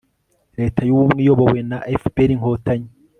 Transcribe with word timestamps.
leta 0.59 0.79
y'ubumwe, 0.87 1.19
iyobowe 1.23 1.59
na 1.69 1.77
fpr-inkotanyi 2.01 2.89